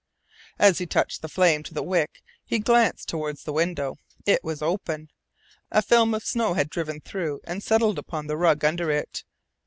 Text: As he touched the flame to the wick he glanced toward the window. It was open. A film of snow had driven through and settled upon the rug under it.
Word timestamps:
As 0.57 0.79
he 0.79 0.87
touched 0.87 1.21
the 1.21 1.29
flame 1.29 1.61
to 1.61 1.75
the 1.75 1.83
wick 1.83 2.23
he 2.43 2.57
glanced 2.57 3.07
toward 3.07 3.37
the 3.37 3.53
window. 3.53 3.99
It 4.25 4.43
was 4.43 4.63
open. 4.63 5.11
A 5.69 5.83
film 5.83 6.15
of 6.15 6.25
snow 6.25 6.55
had 6.55 6.71
driven 6.71 7.01
through 7.01 7.39
and 7.43 7.61
settled 7.61 7.99
upon 7.99 8.25
the 8.25 8.35
rug 8.37 8.65
under 8.65 8.89
it. 8.89 9.23